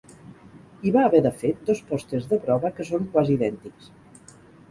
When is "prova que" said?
2.47-2.87